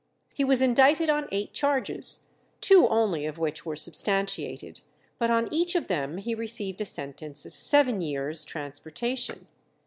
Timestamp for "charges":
1.53-2.21